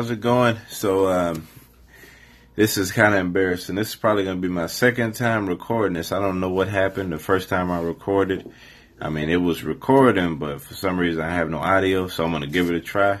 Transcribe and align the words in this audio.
how's 0.00 0.10
it 0.10 0.20
going? 0.22 0.56
So, 0.70 1.08
um, 1.08 1.46
this 2.56 2.78
is 2.78 2.90
kind 2.90 3.12
of 3.12 3.20
embarrassing. 3.20 3.74
This 3.74 3.90
is 3.90 3.96
probably 3.96 4.24
going 4.24 4.40
to 4.40 4.40
be 4.40 4.48
my 4.48 4.64
second 4.64 5.12
time 5.12 5.46
recording 5.46 5.92
this. 5.92 6.10
I 6.10 6.20
don't 6.20 6.40
know 6.40 6.48
what 6.48 6.68
happened 6.68 7.12
the 7.12 7.18
first 7.18 7.50
time 7.50 7.70
I 7.70 7.82
recorded. 7.82 8.50
I 8.98 9.10
mean, 9.10 9.28
it 9.28 9.36
was 9.36 9.62
recording, 9.62 10.38
but 10.38 10.62
for 10.62 10.72
some 10.72 10.98
reason 10.98 11.20
I 11.20 11.34
have 11.34 11.50
no 11.50 11.58
audio, 11.58 12.06
so 12.08 12.24
I'm 12.24 12.30
going 12.30 12.44
to 12.44 12.48
give 12.48 12.70
it 12.70 12.76
a 12.76 12.80
try. 12.80 13.20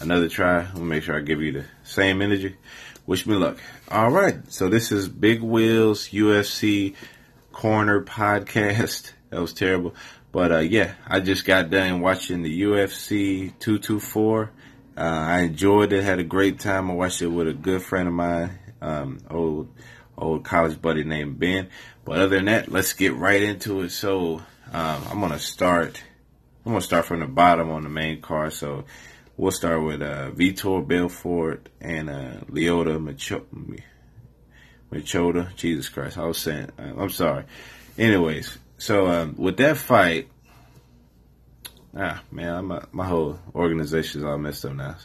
Another 0.00 0.28
try. 0.28 0.70
Me 0.74 0.82
make 0.82 1.02
sure 1.02 1.16
I 1.16 1.22
give 1.22 1.40
you 1.40 1.52
the 1.52 1.64
same 1.82 2.20
energy. 2.20 2.56
Wish 3.06 3.26
me 3.26 3.34
luck. 3.34 3.56
All 3.90 4.10
right. 4.10 4.36
So 4.52 4.68
this 4.68 4.92
is 4.92 5.08
Big 5.08 5.40
Wheels 5.40 6.10
UFC 6.10 6.94
Corner 7.52 8.04
podcast. 8.04 9.12
That 9.30 9.40
was 9.40 9.54
terrible. 9.54 9.94
But 10.32 10.52
uh, 10.52 10.58
yeah, 10.58 10.94
I 11.06 11.20
just 11.20 11.46
got 11.46 11.68
done 11.68 12.00
watching 12.00 12.42
the 12.42 12.62
UFC 12.62 13.52
224. 13.58 14.50
Uh, 14.98 15.26
I 15.28 15.40
enjoyed 15.42 15.92
it, 15.92 16.02
had 16.02 16.18
a 16.18 16.24
great 16.24 16.58
time. 16.58 16.90
I 16.90 16.94
watched 16.94 17.22
it 17.22 17.28
with 17.28 17.46
a 17.46 17.52
good 17.52 17.82
friend 17.82 18.08
of 18.08 18.14
mine, 18.14 18.58
um, 18.82 19.20
old 19.30 19.72
old 20.16 20.44
college 20.44 20.82
buddy 20.82 21.04
named 21.04 21.38
Ben. 21.38 21.68
But 22.04 22.18
other 22.18 22.34
than 22.34 22.46
that, 22.46 22.72
let's 22.72 22.94
get 22.94 23.14
right 23.14 23.40
into 23.40 23.82
it. 23.82 23.90
So 23.90 24.42
um, 24.72 25.04
I'm 25.08 25.20
gonna 25.20 25.38
start. 25.38 26.02
I'm 26.66 26.72
gonna 26.72 26.82
start 26.82 27.04
from 27.04 27.20
the 27.20 27.28
bottom 27.28 27.70
on 27.70 27.84
the 27.84 27.88
main 27.88 28.20
card. 28.20 28.54
So 28.54 28.86
we'll 29.36 29.52
start 29.52 29.84
with 29.84 30.02
uh, 30.02 30.32
Vitor 30.32 30.84
Belfort 30.84 31.68
and 31.80 32.10
uh, 32.10 32.40
Lyoto 32.50 32.98
Machida. 34.92 35.54
Jesus 35.54 35.88
Christ, 35.88 36.18
I 36.18 36.24
was 36.24 36.38
saying. 36.38 36.72
Uh, 36.76 36.94
I'm 36.98 37.10
sorry. 37.10 37.44
Anyways, 37.96 38.58
so 38.78 39.06
um, 39.06 39.36
with 39.38 39.58
that 39.58 39.76
fight, 39.76 40.28
ah 41.98 42.22
man, 42.30 42.66
my 42.66 42.82
my 42.92 43.06
whole 43.06 43.38
organization 43.54 44.20
is 44.20 44.24
all 44.24 44.38
messed 44.38 44.64
up 44.64 44.74
now. 44.74 44.96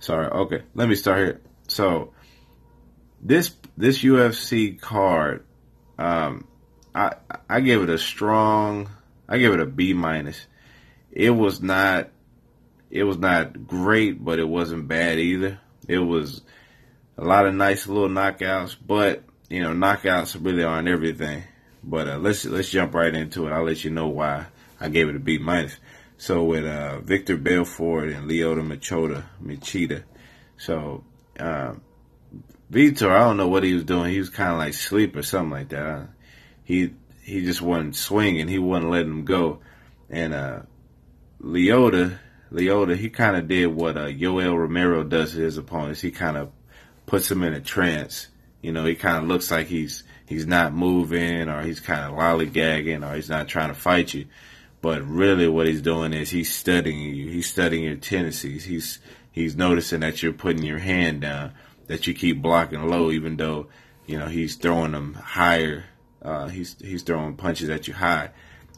Sorry. 0.00 0.26
Okay, 0.26 0.62
let 0.74 0.88
me 0.88 0.94
start 0.94 1.18
here. 1.18 1.40
So 1.68 2.12
this 3.22 3.54
this 3.76 4.02
UFC 4.02 4.78
card, 4.80 5.44
um, 5.98 6.46
I 6.94 7.14
I 7.48 7.60
gave 7.60 7.82
it 7.82 7.90
a 7.90 7.98
strong. 7.98 8.90
I 9.28 9.38
gave 9.38 9.52
it 9.52 9.60
a 9.60 9.66
B 9.66 9.94
minus. 9.94 10.46
It 11.12 11.30
was 11.30 11.62
not. 11.62 12.10
It 12.90 13.04
was 13.04 13.16
not 13.16 13.66
great, 13.66 14.22
but 14.22 14.38
it 14.38 14.48
wasn't 14.48 14.88
bad 14.88 15.18
either. 15.18 15.60
It 15.88 16.00
was 16.00 16.42
a 17.16 17.24
lot 17.24 17.46
of 17.46 17.54
nice 17.54 17.86
little 17.86 18.08
knockouts, 18.08 18.76
but 18.84 19.22
you 19.48 19.62
know, 19.62 19.70
knockouts 19.70 20.36
really 20.42 20.64
aren't 20.64 20.88
everything. 20.88 21.44
But 21.84 22.08
uh, 22.08 22.18
let's 22.18 22.44
let's 22.44 22.70
jump 22.70 22.94
right 22.94 23.14
into 23.14 23.46
it. 23.46 23.52
I'll 23.52 23.64
let 23.64 23.84
you 23.84 23.90
know 23.90 24.08
why 24.08 24.46
I 24.80 24.88
gave 24.88 25.08
it 25.08 25.16
a 25.16 25.20
B 25.20 25.38
minus. 25.38 25.76
So 26.22 26.44
with 26.44 26.64
uh, 26.64 27.00
Victor 27.00 27.36
Belfort 27.36 28.10
and 28.10 28.30
Lyoto 28.30 28.62
Machida, 28.64 29.24
Machida. 29.42 30.04
So 30.56 31.02
uh, 31.36 31.74
Vitor, 32.70 33.10
I 33.10 33.18
don't 33.24 33.38
know 33.38 33.48
what 33.48 33.64
he 33.64 33.74
was 33.74 33.82
doing. 33.82 34.12
He 34.12 34.20
was 34.20 34.30
kind 34.30 34.52
of 34.52 34.58
like 34.58 34.74
sleep 34.74 35.16
or 35.16 35.24
something 35.24 35.50
like 35.50 35.70
that. 35.70 36.10
He 36.62 36.94
he 37.24 37.44
just 37.44 37.60
wasn't 37.60 37.96
swinging. 37.96 38.46
He 38.46 38.60
wasn't 38.60 38.92
letting 38.92 39.10
him 39.10 39.24
go. 39.24 39.62
And 40.10 40.32
uh, 40.32 40.60
Lyoto, 41.40 42.16
Lyoto, 42.52 42.96
he 42.96 43.10
kind 43.10 43.34
of 43.34 43.48
did 43.48 43.66
what 43.66 43.96
uh, 43.96 44.06
Yoel 44.06 44.56
Romero 44.56 45.02
does 45.02 45.32
to 45.32 45.40
his 45.40 45.58
opponents. 45.58 46.02
He 46.02 46.12
kind 46.12 46.36
of 46.36 46.52
puts 47.04 47.28
him 47.32 47.42
in 47.42 47.52
a 47.52 47.60
trance. 47.60 48.28
You 48.60 48.70
know, 48.70 48.84
he 48.84 48.94
kind 48.94 49.16
of 49.16 49.24
looks 49.24 49.50
like 49.50 49.66
he's 49.66 50.04
he's 50.26 50.46
not 50.46 50.72
moving 50.72 51.48
or 51.48 51.62
he's 51.62 51.80
kind 51.80 52.04
of 52.04 52.16
lollygagging 52.16 53.04
or 53.04 53.16
he's 53.16 53.28
not 53.28 53.48
trying 53.48 53.70
to 53.70 53.74
fight 53.74 54.14
you. 54.14 54.26
But 54.82 55.08
really 55.08 55.48
what 55.48 55.66
he's 55.66 55.80
doing 55.80 56.12
is 56.12 56.28
he's 56.28 56.54
studying 56.54 57.14
you. 57.14 57.30
He's 57.30 57.48
studying 57.48 57.84
your 57.84 57.96
tendencies. 57.96 58.64
He's, 58.64 58.98
he's 59.30 59.56
noticing 59.56 60.00
that 60.00 60.22
you're 60.22 60.34
putting 60.34 60.64
your 60.64 60.80
hand 60.80 61.22
down, 61.22 61.52
that 61.86 62.06
you 62.06 62.12
keep 62.12 62.42
blocking 62.42 62.86
low 62.86 63.10
even 63.10 63.36
though, 63.36 63.68
you 64.06 64.18
know, 64.18 64.26
he's 64.26 64.56
throwing 64.56 64.92
them 64.92 65.14
higher. 65.14 65.84
Uh, 66.20 66.48
he's, 66.48 66.76
he's 66.80 67.02
throwing 67.02 67.36
punches 67.36 67.70
at 67.70 67.88
you 67.88 67.94
high. 67.94 68.30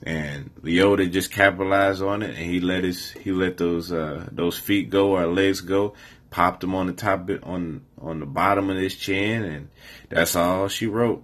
And 0.03 0.55
Lyoto 0.63 1.11
just 1.11 1.33
capitalized 1.33 2.03
on 2.03 2.23
it 2.23 2.37
and 2.37 2.51
he 2.51 2.61
let 2.61 2.85
his, 2.85 3.11
he 3.11 3.33
let 3.33 3.57
those, 3.57 3.91
uh, 3.91 4.29
those 4.31 4.59
feet 4.59 4.91
go 4.91 5.17
or 5.17 5.27
legs 5.27 5.63
go 5.63 5.95
popped 6.35 6.65
him 6.65 6.75
on 6.75 6.89
the 6.89 6.93
top 6.93 7.31
on 7.45 7.81
on 8.01 8.19
the 8.19 8.27
bottom 8.27 8.69
of 8.69 8.77
his 8.77 8.97
chin, 8.97 9.45
and 9.45 9.69
that's 10.09 10.35
all 10.35 10.67
she 10.67 10.89
wrote. 10.89 11.23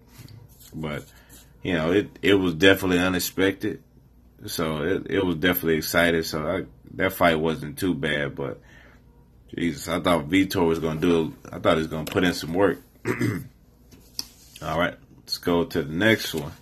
But 0.72 1.04
you 1.64 1.72
know, 1.72 1.90
it 1.90 2.16
it 2.22 2.34
was 2.34 2.54
definitely 2.54 3.00
unexpected. 3.00 3.82
So 4.46 4.82
it 4.82 5.06
it 5.10 5.24
was 5.24 5.36
definitely 5.36 5.76
excited. 5.76 6.24
So 6.26 6.46
I, 6.46 6.64
that 6.94 7.12
fight 7.12 7.38
wasn't 7.38 7.78
too 7.78 7.94
bad, 7.94 8.34
but 8.34 8.60
Jesus, 9.54 9.88
I 9.88 10.00
thought 10.00 10.28
Vitor 10.28 10.66
was 10.66 10.78
gonna 10.78 11.00
do. 11.00 11.34
I 11.50 11.58
thought 11.58 11.74
he 11.74 11.80
was 11.80 11.88
gonna 11.88 12.04
put 12.04 12.24
in 12.24 12.34
some 12.34 12.54
work. 12.54 12.78
All 14.62 14.78
right, 14.78 14.94
let's 15.18 15.38
go 15.38 15.64
to 15.64 15.82
the 15.82 15.92
next 15.92 16.34
one. 16.34 16.52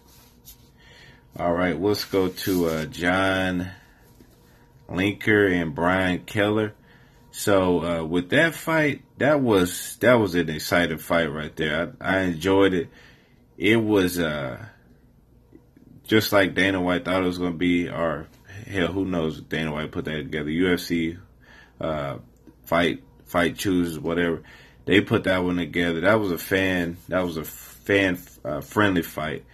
All 1.38 1.52
right, 1.52 1.80
let's 1.80 2.04
go 2.04 2.28
to 2.28 2.66
uh, 2.66 2.84
John 2.86 3.68
Lineker 4.88 5.52
and 5.52 5.74
Brian 5.74 6.20
Keller. 6.20 6.74
So 7.30 7.84
uh, 7.84 8.04
with 8.04 8.30
that 8.30 8.54
fight, 8.54 9.02
that 9.18 9.40
was 9.40 9.96
that 10.00 10.14
was 10.14 10.34
an 10.34 10.48
exciting 10.50 10.98
fight 10.98 11.32
right 11.32 11.54
there. 11.54 11.94
I, 12.00 12.16
I 12.16 12.18
enjoyed 12.20 12.74
it 12.74 12.88
it 13.58 13.76
was 13.76 14.20
uh, 14.20 14.64
just 16.08 16.32
like 16.32 16.54
Dana 16.54 16.80
White 16.80 17.04
thought 17.04 17.22
it 17.22 17.26
was 17.26 17.38
going 17.38 17.52
to 17.52 17.58
be, 17.58 17.88
or 17.88 18.26
hell, 18.66 18.88
who 18.88 19.04
knows? 19.04 19.40
Dana 19.40 19.72
White 19.72 19.92
put 19.92 20.06
that 20.06 20.16
together. 20.16 20.50
UFC 20.50 21.18
uh, 21.80 22.18
fight 22.64 23.04
fight 23.26 23.56
chooses 23.56 23.98
whatever 23.98 24.42
they 24.86 25.02
put 25.02 25.24
that 25.24 25.44
one 25.44 25.56
together. 25.56 26.00
That 26.00 26.18
was 26.18 26.32
a 26.32 26.38
fan. 26.38 26.96
That 27.08 27.24
was 27.24 27.36
a 27.36 27.44
fan 27.44 28.18
uh, 28.44 28.62
friendly 28.62 29.02
fight, 29.02 29.44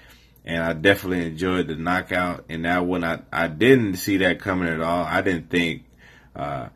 and 0.44 0.62
I 0.62 0.72
definitely 0.72 1.26
enjoyed 1.26 1.66
the 1.66 1.74
knockout. 1.74 2.44
And 2.48 2.64
that 2.64 2.86
one, 2.86 3.04
I 3.04 3.20
I 3.32 3.48
didn't 3.48 3.96
see 3.96 4.18
that 4.18 4.40
coming 4.40 4.68
at 4.68 4.80
all. 4.80 5.04
I 5.04 5.20
didn't 5.20 5.50
think. 5.50 5.84
Uh, 6.34 6.68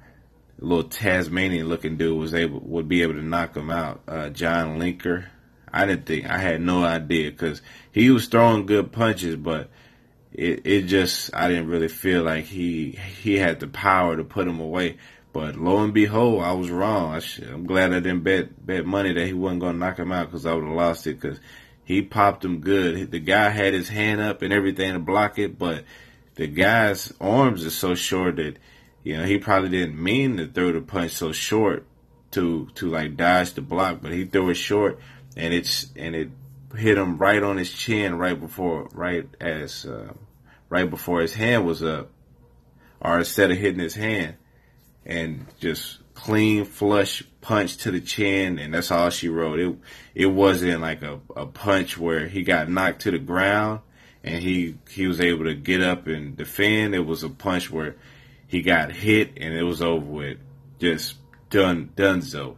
little 0.60 0.88
Tasmanian 0.88 1.68
looking 1.68 1.96
dude 1.96 2.18
was 2.18 2.34
able 2.34 2.60
would 2.60 2.88
be 2.88 3.02
able 3.02 3.14
to 3.14 3.22
knock 3.22 3.56
him 3.56 3.70
out. 3.70 4.02
Uh, 4.08 4.28
John 4.28 4.78
Lineker, 4.80 5.26
I 5.72 5.86
didn't 5.86 6.06
think 6.06 6.26
I 6.26 6.38
had 6.38 6.60
no 6.60 6.84
idea 6.84 7.30
because 7.30 7.62
he 7.92 8.10
was 8.10 8.26
throwing 8.26 8.66
good 8.66 8.92
punches, 8.92 9.36
but 9.36 9.70
it 10.32 10.66
it 10.66 10.82
just 10.82 11.34
I 11.34 11.48
didn't 11.48 11.68
really 11.68 11.88
feel 11.88 12.22
like 12.22 12.44
he 12.44 12.92
he 12.92 13.38
had 13.38 13.60
the 13.60 13.68
power 13.68 14.16
to 14.16 14.24
put 14.24 14.48
him 14.48 14.60
away. 14.60 14.98
But 15.32 15.56
lo 15.56 15.78
and 15.78 15.92
behold, 15.92 16.42
I 16.42 16.52
was 16.52 16.70
wrong. 16.70 17.14
I 17.14 17.20
I'm 17.52 17.66
glad 17.66 17.92
I 17.92 18.00
didn't 18.00 18.24
bet 18.24 18.64
bet 18.64 18.86
money 18.86 19.12
that 19.12 19.26
he 19.26 19.32
wasn't 19.32 19.62
to 19.62 19.72
knock 19.72 19.98
him 19.98 20.12
out 20.12 20.26
because 20.26 20.46
I 20.46 20.54
would 20.54 20.64
have 20.64 20.72
lost 20.72 21.06
it 21.06 21.20
because 21.20 21.38
he 21.84 22.02
popped 22.02 22.44
him 22.44 22.60
good. 22.60 23.10
The 23.10 23.20
guy 23.20 23.48
had 23.48 23.74
his 23.74 23.88
hand 23.88 24.20
up 24.20 24.42
and 24.42 24.52
everything 24.52 24.92
to 24.92 24.98
block 24.98 25.38
it, 25.38 25.58
but 25.58 25.84
the 26.34 26.46
guy's 26.46 27.12
arms 27.20 27.64
are 27.64 27.70
so 27.70 27.94
short 27.94 28.36
that 28.36 28.56
you 29.02 29.16
know 29.16 29.24
he 29.24 29.38
probably 29.38 29.70
didn't 29.70 30.02
mean 30.02 30.36
to 30.36 30.46
throw 30.46 30.72
the 30.72 30.80
punch 30.80 31.12
so 31.12 31.32
short 31.32 31.86
to 32.30 32.68
to 32.74 32.88
like 32.88 33.16
dodge 33.16 33.54
the 33.54 33.62
block, 33.62 33.98
but 34.02 34.12
he 34.12 34.24
threw 34.24 34.50
it 34.50 34.54
short 34.54 34.98
and 35.38 35.54
it's 35.54 35.86
and 35.96 36.14
it 36.14 36.28
hit 36.76 36.98
him 36.98 37.16
right 37.16 37.42
on 37.42 37.56
his 37.56 37.72
chin 37.72 38.18
right 38.18 38.38
before 38.38 38.88
right 38.92 39.26
as 39.40 39.86
uh, 39.86 40.12
right 40.68 40.90
before 40.90 41.22
his 41.22 41.32
hand 41.32 41.64
was 41.64 41.82
up, 41.82 42.10
or 43.00 43.18
instead 43.18 43.50
of 43.50 43.56
hitting 43.56 43.80
his 43.80 43.94
hand, 43.94 44.34
and 45.06 45.46
just 45.58 45.98
clean 46.14 46.64
flush 46.64 47.22
punch 47.40 47.78
to 47.78 47.90
the 47.90 48.00
chin, 48.00 48.58
and 48.58 48.74
that's 48.74 48.90
all 48.90 49.08
she 49.08 49.28
wrote. 49.28 49.60
It 49.60 49.76
it 50.14 50.26
wasn't 50.26 50.82
like 50.82 51.02
a, 51.02 51.20
a 51.34 51.46
punch 51.46 51.96
where 51.96 52.26
he 52.26 52.42
got 52.42 52.68
knocked 52.68 53.02
to 53.02 53.12
the 53.12 53.18
ground 53.18 53.80
and 54.24 54.42
he 54.42 54.76
he 54.90 55.06
was 55.06 55.20
able 55.20 55.44
to 55.44 55.54
get 55.54 55.82
up 55.82 56.06
and 56.06 56.36
defend. 56.36 56.94
It 56.94 57.06
was 57.06 57.22
a 57.22 57.28
punch 57.28 57.70
where 57.70 57.96
he 58.46 58.62
got 58.62 58.92
hit 58.92 59.32
and 59.36 59.54
it 59.54 59.62
was 59.62 59.80
over 59.82 60.04
with. 60.04 60.38
Just 60.78 61.16
done 61.50 61.90
done 61.94 62.22
so. 62.22 62.56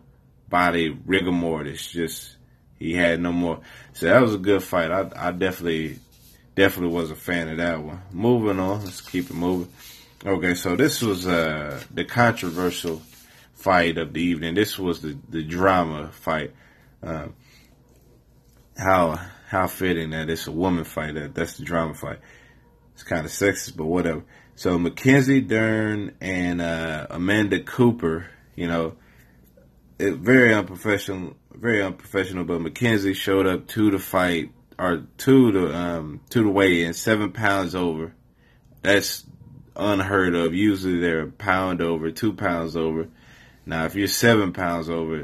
Body 0.48 0.88
rigor 1.06 1.30
mortis, 1.30 1.86
just 1.86 2.36
he 2.80 2.94
had 2.94 3.20
no 3.20 3.30
more. 3.30 3.60
So 3.92 4.06
that 4.06 4.20
was 4.20 4.34
a 4.34 4.38
good 4.38 4.64
fight. 4.64 4.90
I, 4.90 5.10
I 5.14 5.30
definitely, 5.30 6.00
definitely 6.56 6.94
was 6.96 7.10
a 7.10 7.16
fan 7.16 7.48
of 7.48 7.58
that 7.58 7.80
one. 7.80 8.02
Moving 8.10 8.58
on, 8.58 8.84
let's 8.84 9.02
keep 9.02 9.30
it 9.30 9.34
moving. 9.34 9.70
Okay, 10.26 10.54
so 10.54 10.74
this 10.74 11.00
was 11.00 11.26
uh, 11.26 11.80
the 11.92 12.04
controversial 12.04 13.00
fight 13.54 13.98
of 13.98 14.14
the 14.14 14.22
evening. 14.22 14.54
This 14.54 14.78
was 14.78 15.00
the, 15.02 15.16
the 15.28 15.42
drama 15.42 16.08
fight. 16.08 16.52
Uh, 17.02 17.28
how 18.76 19.20
how 19.48 19.66
fitting 19.66 20.10
that 20.10 20.30
it's 20.30 20.46
a 20.46 20.52
woman 20.52 20.84
fight. 20.84 21.14
That 21.14 21.34
that's 21.34 21.58
the 21.58 21.64
drama 21.64 21.94
fight. 21.94 22.18
It's 22.94 23.02
kind 23.02 23.24
of 23.24 23.32
sexist, 23.32 23.76
but 23.76 23.86
whatever. 23.86 24.24
So 24.56 24.78
Mackenzie 24.78 25.40
Dern 25.40 26.14
and 26.20 26.60
uh, 26.60 27.06
Amanda 27.10 27.60
Cooper, 27.62 28.26
you 28.56 28.68
know, 28.68 28.96
it, 29.98 30.16
very 30.16 30.52
unprofessional 30.52 31.36
very 31.54 31.82
unprofessional, 31.82 32.44
but 32.44 32.60
Mackenzie 32.60 33.14
showed 33.14 33.46
up 33.46 33.66
two 33.66 33.90
to 33.90 33.98
fight 33.98 34.52
or 34.78 35.04
two 35.18 35.52
to 35.52 35.76
um 35.76 36.20
to 36.30 36.42
the 36.42 36.48
weigh 36.48 36.84
in 36.84 36.94
seven 36.94 37.32
pounds 37.32 37.74
over. 37.74 38.14
That's 38.82 39.24
unheard 39.76 40.34
of. 40.34 40.54
Usually 40.54 41.00
they're 41.00 41.22
a 41.22 41.30
pound 41.30 41.82
over, 41.82 42.10
two 42.10 42.32
pounds 42.32 42.76
over. 42.76 43.08
Now, 43.66 43.84
if 43.84 43.94
you're 43.94 44.08
seven 44.08 44.52
pounds 44.52 44.88
over, 44.88 45.16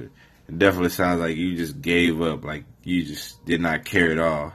it 0.48 0.58
definitely 0.58 0.90
sounds 0.90 1.20
like 1.20 1.36
you 1.36 1.56
just 1.56 1.80
gave 1.80 2.20
up, 2.20 2.44
like 2.44 2.64
you 2.84 3.04
just 3.04 3.44
did 3.44 3.60
not 3.60 3.84
care 3.84 4.12
at 4.12 4.18
all. 4.18 4.52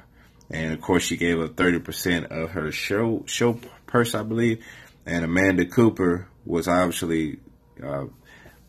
And 0.50 0.74
of 0.74 0.82
course, 0.82 1.04
she 1.04 1.18
gave 1.18 1.40
up 1.40 1.56
30% 1.56 2.26
of 2.26 2.52
her 2.52 2.72
show 2.72 3.24
show 3.26 3.60
purse, 3.88 4.14
I 4.16 4.24
believe. 4.24 4.64
And 5.06 5.26
Amanda 5.26 5.66
Cooper 5.66 6.28
was 6.46 6.68
obviously 6.68 7.40
uh, 7.84 8.06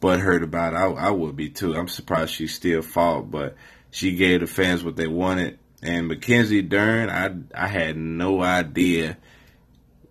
butthurt 0.03 0.43
about 0.43 0.75
it. 0.75 0.77
I, 0.77 1.07
I 1.07 1.11
would 1.11 1.37
be 1.37 1.49
too. 1.49 1.75
I'm 1.75 1.89
surprised 1.89 2.35
she 2.35 2.49
still 2.49 2.83
fought, 2.83 3.31
but 3.31 3.55
she 3.91 4.17
gave 4.17 4.41
the 4.41 4.47
fans 4.47 4.85
what 4.85 4.97
they 4.97 5.07
wanted. 5.07 5.59
And 5.83 6.09
Mackenzie 6.09 6.63
Dern, 6.63 7.09
I 7.09 7.35
I 7.59 7.69
had 7.69 7.97
no 7.97 8.43
idea. 8.43 9.17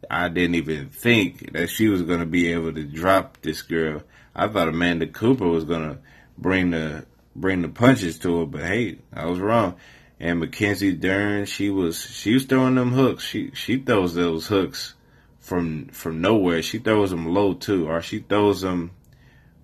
I 0.10 0.30
didn't 0.30 0.56
even 0.56 0.90
think 0.90 1.54
that 1.54 1.70
she 1.70 1.88
was 1.88 2.02
to 2.04 2.26
be 2.26 2.52
able 2.52 2.74
to 2.74 2.84
drop 2.84 3.38
this 3.42 3.62
girl. 3.62 4.04
I 4.36 4.48
thought 4.48 4.70
Amanda 4.70 5.08
Cooper 5.08 5.48
was 5.48 5.66
to 5.66 6.00
bring 6.38 6.72
the 6.72 7.06
bring 7.36 7.62
the 7.62 7.70
punches 7.70 8.20
to 8.20 8.40
her, 8.40 8.46
but 8.46 8.64
hey, 8.64 9.00
I 9.14 9.26
was 9.26 9.40
wrong. 9.40 9.76
And 10.20 10.40
Mackenzie 10.40 10.94
Dern, 10.94 11.46
she 11.46 11.70
was 11.70 12.00
she 12.00 12.34
was 12.34 12.46
throwing 12.46 12.76
them 12.76 12.92
hooks. 12.92 13.24
She 13.24 13.52
she 13.54 13.78
throws 13.78 14.14
those 14.14 14.48
hooks 14.48 14.94
from 15.40 15.88
from 15.88 16.22
nowhere. 16.22 16.62
She 16.62 16.80
throws 16.80 17.12
them 17.12 17.34
low 17.34 17.54
too, 17.54 17.90
or 17.90 18.02
she 18.02 18.20
throws 18.20 18.62
them 18.62 18.92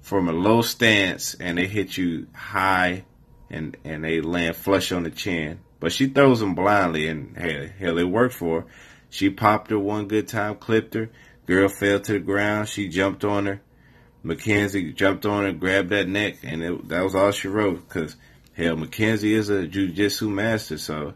from 0.07 0.29
a 0.29 0.31
low 0.31 0.61
stance 0.61 1.33
and 1.33 1.57
they 1.57 1.67
hit 1.67 1.97
you 1.97 2.27
high 2.33 3.03
and 3.49 3.75
and 3.83 4.05
they 4.05 4.21
land 4.21 4.55
flush 4.55 4.93
on 4.93 5.03
the 5.03 5.11
chin. 5.11 5.59
But 5.81 5.91
she 5.91 6.07
throws 6.07 6.39
them 6.39 6.55
blindly 6.55 7.09
and 7.09 7.37
hell, 7.37 7.67
hell 7.77 7.97
it 7.97 8.05
worked 8.05 8.33
for 8.33 8.61
her. 8.61 8.67
She 9.09 9.29
popped 9.29 9.69
her 9.69 9.77
one 9.77 10.07
good 10.07 10.29
time, 10.29 10.55
clipped 10.55 10.93
her. 10.93 11.09
Girl 11.45 11.67
fell 11.67 11.99
to 11.99 12.13
the 12.13 12.19
ground. 12.19 12.69
She 12.69 12.87
jumped 12.87 13.25
on 13.25 13.47
her. 13.47 13.61
Mackenzie 14.23 14.93
jumped 14.93 15.25
on 15.25 15.43
her, 15.43 15.51
grabbed 15.51 15.89
that 15.89 16.07
neck, 16.07 16.37
and 16.41 16.63
it, 16.63 16.87
that 16.87 17.03
was 17.03 17.13
all 17.13 17.31
she 17.31 17.49
wrote. 17.49 17.87
Cause 17.89 18.15
hell, 18.53 18.77
Mackenzie 18.77 19.33
is 19.33 19.49
a 19.49 19.67
jujitsu 19.67 20.29
master. 20.29 20.77
So 20.77 21.15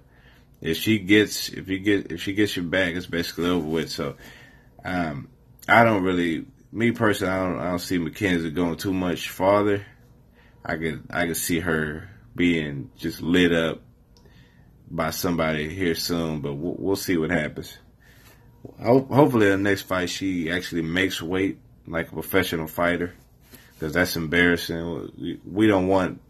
if 0.60 0.76
she 0.76 1.00
gets, 1.00 1.48
if 1.48 1.70
you 1.70 1.80
get, 1.80 2.12
if 2.12 2.22
she 2.22 2.34
gets 2.34 2.58
your 2.58 2.66
back, 2.66 2.94
it's 2.96 3.06
basically 3.06 3.50
over 3.50 3.68
with. 3.68 3.90
So, 3.90 4.16
um, 4.84 5.30
I 5.70 5.86
don't 5.86 6.04
really, 6.04 6.46
me 6.72 6.92
personally, 6.92 7.34
I 7.34 7.44
don't, 7.44 7.60
I 7.60 7.70
don't 7.70 7.80
see 7.80 7.98
Mackenzie 7.98 8.52
going 8.52 8.78
too 8.78 8.94
much 8.94 9.30
farther. 9.30 9.86
I 10.64 10.78
could, 10.78 11.04
I 11.10 11.28
could 11.28 11.38
see 11.38 11.60
her 11.60 12.10
being 12.36 12.92
just 12.98 13.22
lit 13.22 13.52
up 13.52 13.82
by 14.90 15.10
somebody 15.10 15.70
here 15.70 15.96
soon, 15.96 16.42
but 16.42 16.54
we'll, 16.54 16.76
we'll 16.78 16.96
see 16.96 17.18
what 17.18 17.32
happens. 17.32 17.78
Hopefully, 18.80 19.48
in 19.48 19.64
the 19.64 19.70
next 19.70 19.84
fight 19.84 20.10
she 20.10 20.52
actually 20.52 20.84
makes 20.84 21.22
weight 21.22 21.58
like 21.88 22.10
a 22.10 22.14
professional 22.14 22.68
fighter, 22.68 23.14
because 23.74 23.94
that's 23.94 24.16
embarrassing. 24.16 25.40
We 25.46 25.68
don't 25.68 25.88
want 25.88 26.22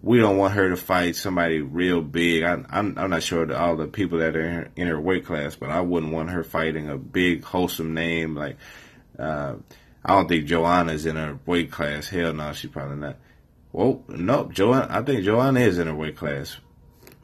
we 0.00 0.18
don't 0.18 0.36
want 0.36 0.54
her 0.54 0.70
to 0.70 0.76
fight 0.76 1.16
somebody 1.16 1.60
real 1.60 2.00
big. 2.00 2.44
I, 2.44 2.52
am 2.52 2.66
I'm, 2.70 2.98
I'm 2.98 3.10
not 3.10 3.22
sure 3.22 3.52
all 3.54 3.76
the 3.76 3.88
people 3.88 4.18
that 4.18 4.36
are 4.36 4.70
in 4.76 4.86
her 4.86 5.00
weight 5.00 5.26
class, 5.26 5.56
but 5.56 5.70
I 5.70 5.80
wouldn't 5.80 6.12
want 6.12 6.30
her 6.30 6.44
fighting 6.44 6.88
a 6.88 6.96
big 6.96 7.44
wholesome 7.44 7.94
name 7.94 8.36
like. 8.36 8.56
Uh, 9.18 9.56
I 10.04 10.14
don't 10.14 10.28
think 10.28 10.46
Joanna's 10.46 11.06
in 11.06 11.16
her 11.16 11.38
weight 11.46 11.70
class. 11.70 12.08
Hell 12.08 12.32
no, 12.32 12.52
she's 12.52 12.70
probably 12.70 12.96
not. 12.96 13.16
Well, 13.72 14.02
no, 14.08 14.48
Joanna. 14.52 14.88
I 14.90 15.02
think 15.02 15.24
Joanna 15.24 15.60
is 15.60 15.78
in 15.78 15.86
her 15.86 15.94
weight 15.94 16.16
class. 16.16 16.56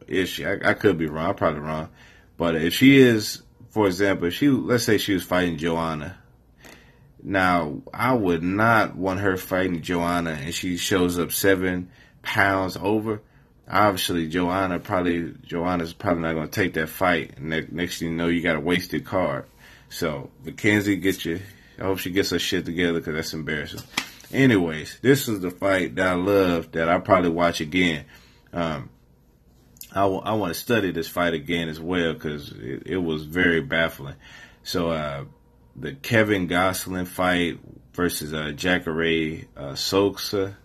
Is 0.06 0.28
she? 0.28 0.46
I, 0.46 0.58
I 0.64 0.74
could 0.74 0.96
be 0.96 1.06
wrong. 1.06 1.30
I'm 1.30 1.34
probably 1.34 1.60
wrong. 1.60 1.88
But 2.36 2.54
if 2.54 2.72
she 2.72 2.98
is, 2.98 3.42
for 3.70 3.86
example, 3.86 4.28
if 4.28 4.34
she 4.34 4.48
let's 4.48 4.84
say 4.84 4.96
she 4.96 5.14
was 5.14 5.24
fighting 5.24 5.58
Joanna 5.58 6.16
now, 7.22 7.82
I 7.92 8.14
would 8.14 8.42
not 8.42 8.96
want 8.96 9.20
her 9.20 9.36
fighting 9.36 9.82
Joanna 9.82 10.30
and 10.30 10.54
she 10.54 10.76
shows 10.76 11.18
up 11.18 11.32
seven 11.32 11.90
pounds 12.22 12.76
over. 12.76 13.20
Obviously, 13.68 14.28
Joanna 14.28 14.78
probably 14.78 15.34
Joanna's 15.44 15.92
probably 15.92 16.22
not 16.22 16.34
going 16.34 16.48
to 16.48 16.60
take 16.60 16.74
that 16.74 16.88
fight. 16.88 17.36
And 17.36 17.72
next 17.72 17.98
thing 17.98 18.10
you 18.10 18.14
know, 18.14 18.28
you 18.28 18.40
got 18.40 18.56
a 18.56 18.60
wasted 18.60 19.04
card. 19.04 19.46
So 19.90 20.30
Mackenzie, 20.44 20.96
get 20.96 21.24
you. 21.24 21.40
I 21.78 21.84
hope 21.84 21.98
she 21.98 22.10
gets 22.10 22.30
her 22.30 22.38
shit 22.38 22.64
together 22.64 22.98
because 22.98 23.14
that's 23.14 23.32
embarrassing. 23.34 23.82
Anyways, 24.32 24.98
this 25.00 25.28
is 25.28 25.40
the 25.40 25.50
fight 25.50 25.94
that 25.96 26.06
I 26.06 26.14
love 26.14 26.72
that 26.72 26.88
I 26.88 26.98
probably 26.98 27.30
watch 27.30 27.60
again. 27.60 28.04
Um, 28.52 28.90
I, 29.92 30.00
w- 30.02 30.20
I 30.22 30.32
want 30.34 30.52
to 30.52 30.60
study 30.60 30.90
this 30.90 31.08
fight 31.08 31.34
again 31.34 31.68
as 31.68 31.80
well 31.80 32.12
because 32.12 32.52
it, 32.52 32.82
it 32.86 32.96
was 32.98 33.24
very 33.24 33.60
baffling. 33.60 34.16
So, 34.62 34.90
uh, 34.90 35.24
the 35.76 35.92
Kelvin 35.92 36.48
Gastelum 36.48 37.06
fight 37.06 37.58
versus 37.94 38.34
uh, 38.34 38.52
Jacare 38.54 39.44
uh, 39.56 39.74
Souza. 39.74 40.56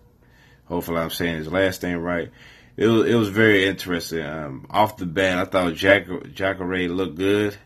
Hopefully, 0.66 0.98
I'm 0.98 1.10
saying 1.10 1.36
his 1.36 1.52
last 1.52 1.82
name 1.82 1.98
right. 1.98 2.30
It 2.76 2.88
was 2.88 3.08
it 3.08 3.14
was 3.14 3.28
very 3.28 3.66
interesting. 3.66 4.24
Um, 4.24 4.66
off 4.68 4.96
the 4.96 5.06
bat, 5.06 5.38
I 5.38 5.44
thought 5.44 5.74
Jack 5.74 6.06
Jacare 6.32 6.88
looked 6.88 7.16
good. 7.16 7.56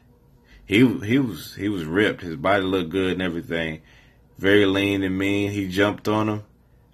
He 0.69 0.87
he 0.99 1.19
was 1.19 1.55
he 1.55 1.71
was 1.71 1.85
ripped. 1.85 2.21
His 2.21 2.37
body 2.37 2.63
looked 2.63 2.91
good 2.91 3.13
and 3.13 3.23
everything. 3.23 3.81
Very 4.37 4.67
lean 4.67 5.03
and 5.03 5.17
mean. 5.17 5.51
He 5.51 5.67
jumped 5.67 6.07
on 6.07 6.29
him, 6.29 6.45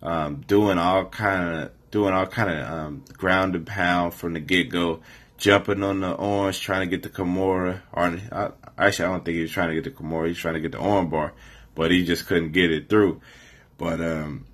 um, 0.01 0.45
doing 0.47 0.79
all 0.79 1.07
kind 1.07 1.57
of 1.59 1.73
doing 1.91 2.15
all 2.15 2.27
kind 2.27 2.51
of 2.51 2.71
um, 2.73 3.05
ground 3.19 3.57
and 3.57 3.67
pound 3.67 4.15
from 4.15 4.35
the 4.35 4.41
get 4.41 4.71
go 4.71 5.01
jumping 5.39 5.83
on 5.83 6.01
the 6.01 6.13
orange, 6.13 6.61
trying 6.61 6.89
to 6.89 6.97
get 6.97 7.03
the 7.03 7.09
Kimura. 7.09 7.83
Or 7.93 8.17
I, 8.31 8.51
actually, 8.79 9.07
I 9.07 9.11
don't 9.11 9.25
think 9.25 9.35
he 9.35 9.43
was 9.43 9.51
trying 9.51 9.71
to 9.71 9.75
get 9.75 9.85
the 9.85 9.91
Kimura. 9.91 10.29
He's 10.29 10.39
trying 10.39 10.55
to 10.55 10.61
get 10.61 10.73
the 10.73 10.79
arm 10.79 11.11
bar, 11.11 11.33
but 11.75 11.91
he 11.91 12.05
just 12.05 12.27
couldn't 12.27 12.53
get 12.53 12.71
it 12.71 12.89
through. 12.89 13.21
But 13.77 14.01
um, 14.01 14.47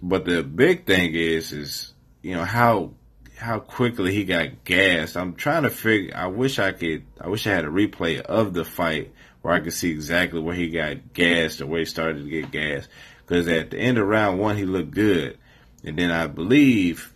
but 0.00 0.24
the 0.24 0.44
big 0.44 0.86
thing 0.86 1.14
is, 1.16 1.52
is 1.52 1.92
you 2.22 2.36
know 2.36 2.44
how 2.44 2.92
how 3.36 3.58
quickly 3.58 4.14
he 4.14 4.24
got 4.24 4.64
gassed. 4.64 5.16
I'm 5.16 5.34
trying 5.34 5.64
to 5.64 5.70
figure. 5.70 6.12
I 6.16 6.26
wish 6.28 6.58
I 6.58 6.72
could. 6.72 7.04
I 7.20 7.28
wish 7.28 7.46
I 7.46 7.50
had 7.50 7.64
a 7.64 7.68
replay 7.68 8.20
of 8.20 8.54
the 8.54 8.64
fight 8.64 9.12
where 9.42 9.54
I 9.54 9.60
could 9.60 9.72
see 9.72 9.90
exactly 9.90 10.40
where 10.40 10.54
he 10.54 10.68
got 10.68 11.12
gassed 11.12 11.60
or 11.60 11.66
where 11.66 11.80
he 11.80 11.86
started 11.86 12.24
to 12.24 12.30
get 12.30 12.50
gassed. 12.50 12.88
Because 13.26 13.48
at 13.48 13.70
the 13.70 13.78
end 13.78 13.98
of 13.98 14.06
round 14.06 14.38
one, 14.38 14.56
he 14.56 14.64
looked 14.64 14.90
good, 14.90 15.38
and 15.82 15.98
then 15.98 16.10
I 16.10 16.26
believe 16.26 17.14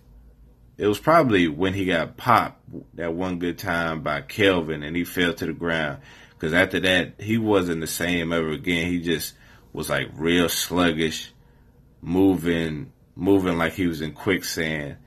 it 0.79 0.87
was 0.87 1.01
probably 1.01 1.49
when 1.49 1.75
he 1.75 1.85
got 1.85 2.17
popped 2.17 2.63
that 2.95 3.13
one 3.13 3.39
good 3.39 3.59
time 3.59 4.03
by 4.03 4.21
Kelvin 4.21 4.85
and 4.85 4.97
he 4.97 5.05
fell 5.05 5.35
to 5.35 5.47
the 5.47 5.53
ground. 5.53 5.99
Because 6.31 6.55
after 6.55 6.79
that, 6.81 7.21
he 7.21 7.37
wasn't 7.37 7.81
the 7.81 7.89
same 7.89 8.33
ever 8.33 8.51
again. 8.51 8.87
He 8.87 9.01
just 9.01 9.35
was 9.73 9.91
like 9.91 10.09
real 10.15 10.49
sluggish, 10.49 11.33
moving, 12.01 12.93
moving 13.17 13.59
like 13.59 13.73
he 13.73 13.89
was 13.89 14.01
in 14.01 14.13
quicksand. 14.13 14.99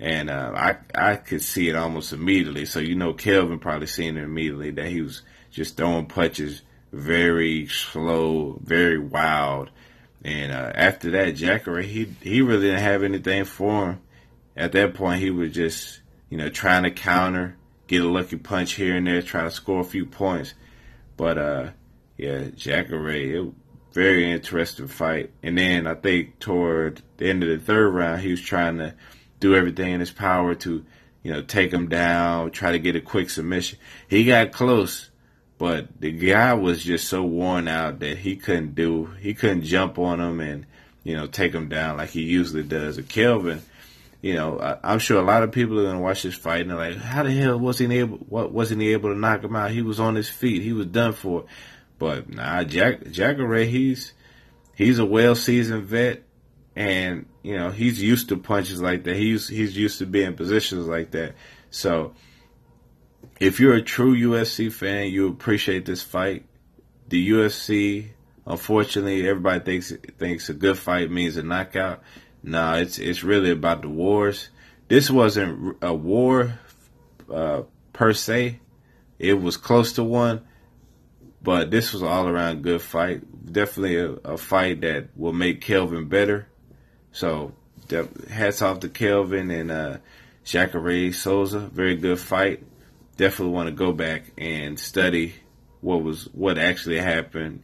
And 0.00 0.30
uh, 0.30 0.52
I 0.56 0.76
I 0.94 1.16
could 1.16 1.42
see 1.42 1.68
it 1.68 1.76
almost 1.76 2.12
immediately. 2.12 2.64
So 2.64 2.80
you 2.80 2.96
know, 2.96 3.12
Kelvin 3.12 3.60
probably 3.60 3.86
seen 3.86 4.16
it 4.16 4.24
immediately 4.24 4.72
that 4.72 4.86
he 4.86 5.02
was 5.02 5.22
just 5.50 5.76
throwing 5.76 6.06
punches 6.06 6.62
very 6.92 7.68
slow, 7.68 8.58
very 8.64 8.98
wild. 8.98 9.70
And 10.24 10.50
uh, 10.50 10.72
after 10.74 11.12
that, 11.12 11.36
Jacare, 11.36 11.82
he 11.82 12.08
he 12.20 12.42
really 12.42 12.62
didn't 12.62 12.80
have 12.80 13.02
anything 13.02 13.44
for 13.44 13.90
him 13.90 14.00
at 14.60 14.72
that 14.72 14.94
point, 14.94 15.20
he 15.22 15.30
was 15.30 15.52
just, 15.52 16.00
you 16.28 16.36
know, 16.36 16.50
trying 16.50 16.82
to 16.82 16.90
counter, 16.90 17.56
get 17.86 18.02
a 18.02 18.08
lucky 18.08 18.36
punch 18.36 18.74
here 18.74 18.96
and 18.96 19.06
there, 19.06 19.22
try 19.22 19.44
to 19.44 19.50
score 19.50 19.80
a 19.80 19.84
few 19.84 20.04
points. 20.04 20.52
But, 21.16 21.38
uh, 21.38 21.70
yeah, 22.18 22.48
Jacare, 22.54 23.10
it 23.10 23.52
very 23.92 24.30
interesting 24.30 24.86
fight. 24.86 25.30
And 25.42 25.56
then 25.56 25.86
I 25.86 25.94
think 25.94 26.38
toward 26.40 27.02
the 27.16 27.30
end 27.30 27.42
of 27.42 27.48
the 27.48 27.58
third 27.58 27.88
round, 27.90 28.20
he 28.20 28.30
was 28.30 28.42
trying 28.42 28.78
to 28.78 28.94
do 29.40 29.54
everything 29.54 29.92
in 29.92 30.00
his 30.00 30.10
power 30.10 30.54
to, 30.54 30.84
you 31.22 31.32
know, 31.32 31.42
take 31.42 31.72
him 31.72 31.88
down, 31.88 32.50
try 32.50 32.72
to 32.72 32.78
get 32.78 32.96
a 32.96 33.00
quick 33.00 33.30
submission. 33.30 33.78
He 34.08 34.24
got 34.24 34.52
close, 34.52 35.10
but 35.58 35.88
the 36.00 36.12
guy 36.12 36.54
was 36.54 36.82
just 36.84 37.08
so 37.08 37.22
worn 37.22 37.68
out 37.68 38.00
that 38.00 38.18
he 38.18 38.36
couldn't 38.36 38.74
do, 38.74 39.06
he 39.20 39.34
couldn't 39.34 39.62
jump 39.62 39.98
on 39.98 40.20
him 40.20 40.40
and, 40.40 40.66
you 41.02 41.16
know, 41.16 41.26
take 41.26 41.52
him 41.52 41.68
down 41.68 41.96
like 41.96 42.10
he 42.10 42.22
usually 42.22 42.62
does. 42.62 42.98
A 42.98 43.02
Kelvin, 43.02 43.62
you 44.22 44.34
know, 44.34 44.58
I, 44.58 44.92
am 44.92 44.98
sure 44.98 45.20
a 45.20 45.24
lot 45.24 45.42
of 45.42 45.52
people 45.52 45.80
are 45.80 45.84
gonna 45.84 46.00
watch 46.00 46.22
this 46.22 46.34
fight 46.34 46.62
and 46.62 46.70
they're 46.70 46.76
like, 46.76 46.96
how 46.96 47.22
the 47.22 47.32
hell 47.32 47.58
wasn't 47.58 47.92
he 47.92 47.98
able? 47.98 48.18
What 48.18 48.52
wasn't 48.52 48.82
he 48.82 48.92
able 48.92 49.12
to 49.12 49.18
knock 49.18 49.42
him 49.42 49.56
out? 49.56 49.70
He 49.70 49.82
was 49.82 49.98
on 49.98 50.14
his 50.14 50.28
feet. 50.28 50.62
He 50.62 50.72
was 50.72 50.86
done 50.86 51.14
for. 51.14 51.46
But 51.98 52.28
nah, 52.28 52.64
Jack 52.64 53.10
Jacare, 53.10 53.64
he's 53.64 54.12
he's 54.74 54.98
a 54.98 55.04
well 55.04 55.34
seasoned 55.34 55.84
vet, 55.84 56.22
and 56.76 57.26
you 57.42 57.56
know 57.56 57.70
he's 57.70 58.02
used 58.02 58.28
to 58.28 58.36
punches 58.36 58.80
like 58.80 59.04
that. 59.04 59.16
He's 59.16 59.48
he's 59.48 59.76
used 59.76 59.98
to 59.98 60.06
being 60.06 60.28
in 60.28 60.34
positions 60.34 60.86
like 60.86 61.10
that. 61.12 61.34
So 61.70 62.14
if 63.38 63.58
you're 63.58 63.74
a 63.74 63.82
true 63.82 64.14
UFC 64.14 64.72
fan, 64.72 65.08
you 65.08 65.28
appreciate 65.28 65.86
this 65.86 66.02
fight. 66.02 66.44
The 67.08 67.30
UFC, 67.30 68.10
unfortunately, 68.46 69.28
everybody 69.28 69.60
thinks 69.60 69.92
thinks 70.18 70.48
a 70.48 70.54
good 70.54 70.78
fight 70.78 71.10
means 71.10 71.36
a 71.36 71.42
knockout. 71.42 72.02
No, 72.42 72.74
it's 72.74 72.98
it's 72.98 73.24
really 73.24 73.50
about 73.50 73.82
the 73.82 73.88
wars. 73.88 74.48
This 74.88 75.10
wasn't 75.10 75.76
a 75.82 75.94
war 75.94 76.58
uh, 77.32 77.62
per 77.92 78.12
se. 78.12 78.60
It 79.18 79.34
was 79.34 79.56
close 79.56 79.92
to 79.94 80.04
one, 80.04 80.42
but 81.42 81.70
this 81.70 81.92
was 81.92 82.02
all 82.02 82.26
around 82.28 82.62
good 82.62 82.82
fight. 82.82 83.52
Definitely 83.52 83.96
a, 83.96 84.10
a 84.32 84.36
fight 84.36 84.80
that 84.82 85.08
will 85.16 85.32
make 85.32 85.60
Kelvin 85.60 86.08
better. 86.08 86.49
So 87.12 87.52
hats 88.30 88.62
off 88.62 88.80
to 88.80 88.88
Kelvin 88.88 89.50
and 89.50 89.70
uh, 89.70 89.96
Jacare 90.44 91.12
Souza. 91.12 91.60
Very 91.60 91.96
good 91.96 92.18
fight. 92.18 92.62
Definitely 93.16 93.54
want 93.54 93.68
to 93.68 93.74
go 93.74 93.92
back 93.92 94.32
and 94.38 94.78
study 94.78 95.34
what 95.80 96.02
was 96.02 96.24
what 96.32 96.58
actually 96.58 96.98
happened, 96.98 97.62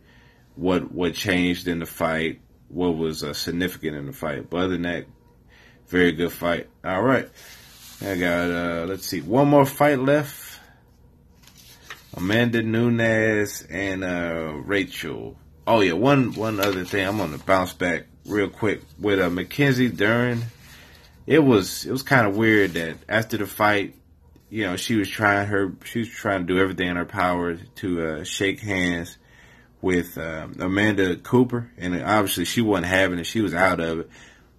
what 0.55 0.93
what 0.93 1.15
changed 1.15 1.69
in 1.69 1.79
the 1.79 1.87
fight, 1.87 2.41
what 2.69 2.97
was 2.97 3.23
uh, 3.23 3.33
significant 3.33 3.97
in 3.97 4.07
the 4.07 4.13
fight. 4.13 4.51
But 4.51 4.59
other 4.59 4.69
than 4.69 4.83
that, 4.83 5.07
very 5.89 6.13
good 6.13 6.33
fight. 6.33 6.69
All 6.85 7.03
right, 7.03 7.29
I 8.03 8.17
got 8.17 8.51
uh, 8.51 8.87
let's 8.87 9.07
see 9.07 9.21
one 9.21 9.49
more 9.49 9.67
fight 9.67 9.99
left. 9.99 10.61
Amanda 12.15 12.63
Nunes 12.63 13.63
and 13.69 14.03
uh, 14.03 14.53
Rachel. 14.65 15.37
Oh 15.67 15.81
yeah, 15.81 15.93
one 15.93 16.33
one 16.35 16.61
other 16.61 16.85
thing. 16.85 17.07
I'm 17.07 17.19
gonna 17.19 17.39
bounce 17.39 17.73
back 17.75 18.07
real 18.27 18.49
quick 18.49 18.83
with 18.99 19.21
uh, 19.21 19.31
Mackenzie 19.31 19.89
Dern. 19.89 20.43
It 21.27 21.41
was 21.41 21.85
it 21.85 21.91
was 21.91 22.03
kind 22.03 22.27
of 22.27 22.37
weird 22.37 22.73
that 22.73 22.97
after 23.09 23.37
the 23.37 23.47
fight, 23.47 23.95
you 24.49 24.65
know, 24.65 24.77
she 24.77 24.97
was 24.97 25.09
trying 25.09 25.47
her 25.49 25.73
she 25.85 26.01
was 26.01 26.09
trying 26.09 26.47
to 26.47 26.55
do 26.55 26.61
everything 26.61 26.89
in 26.89 26.97
her 26.97 27.05
power 27.05 27.57
to 27.57 28.07
uh, 28.07 28.25
shake 28.25 28.61
hands 28.61 29.19
with 29.81 30.19
um, 30.19 30.57
Amanda 30.61 31.17
Cooper, 31.17 31.71
and 31.79 32.01
obviously 32.03 32.45
she 32.45 32.61
wasn't 32.61 32.87
having 32.87 33.19
it; 33.19 33.25
she 33.25 33.41
was 33.41 33.55
out 33.55 33.81
of 33.81 34.01
it. 34.01 34.11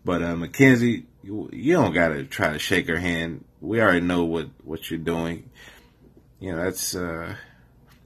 But 0.04 0.24
uh, 0.24 0.36
Mackenzie, 0.36 1.06
you, 1.24 1.50
you 1.52 1.74
don't 1.74 1.94
gotta 1.94 2.24
try 2.24 2.54
to 2.54 2.60
shake 2.60 2.88
her 2.88 2.98
hand. 2.98 3.44
We 3.62 3.82
already 3.82 4.02
know 4.02 4.26
what 4.26 4.50
what 4.64 4.90
you're 4.90 5.00
doing. 5.00 5.50
You 6.40 6.52
know, 6.52 6.64
that's 6.64 6.96
uh, 6.96 7.36